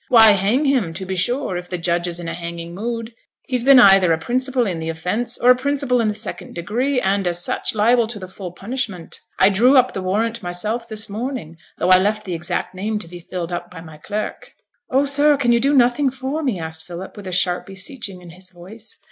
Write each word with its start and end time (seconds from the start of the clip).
'Why, 0.09 0.31
hang 0.31 0.65
him, 0.65 0.95
to 0.95 1.05
be 1.05 1.15
sure; 1.15 1.57
if 1.57 1.69
the 1.69 1.77
judge 1.77 2.07
is 2.07 2.19
in 2.19 2.27
a 2.27 2.33
hanging 2.33 2.73
mood. 2.73 3.13
He's 3.47 3.63
been 3.63 3.79
either 3.79 4.11
a 4.11 4.17
principal 4.17 4.65
in 4.65 4.79
the 4.79 4.89
offence, 4.89 5.37
or 5.37 5.51
a 5.51 5.55
principal 5.55 6.01
in 6.01 6.07
the 6.07 6.15
second 6.15 6.55
degree, 6.55 6.99
and, 6.99 7.27
as 7.27 7.45
such, 7.45 7.75
liable 7.75 8.07
to 8.07 8.17
the 8.17 8.27
full 8.27 8.51
punishment. 8.51 9.19
I 9.37 9.49
drew 9.49 9.77
up 9.77 9.93
the 9.93 10.01
warrant 10.01 10.41
myself 10.41 10.87
this 10.89 11.07
morning, 11.07 11.57
though 11.77 11.89
I 11.91 11.99
left 11.99 12.23
the 12.23 12.33
exact 12.33 12.73
name 12.73 12.97
to 12.97 13.07
be 13.07 13.19
filled 13.19 13.51
up 13.51 13.69
by 13.69 13.81
my 13.81 13.97
clerk.' 13.99 14.55
'Oh, 14.89 15.05
sir! 15.05 15.37
can 15.37 15.51
you 15.51 15.59
do 15.59 15.75
nothing 15.75 16.09
for 16.09 16.41
me?' 16.41 16.59
asked 16.59 16.83
Philip, 16.83 17.15
with 17.15 17.31
sharp 17.35 17.67
beseeching 17.67 18.23
in 18.23 18.31
his 18.31 18.49
voice. 18.49 18.97